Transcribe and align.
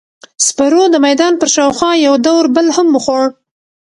سپرو 0.45 0.83
د 0.89 0.95
میدان 1.05 1.33
پر 1.41 1.47
شاوخوا 1.55 1.91
یو 2.05 2.15
دور 2.25 2.43
بل 2.55 2.67
هم 2.75 2.87
وخوړ. 2.95 3.23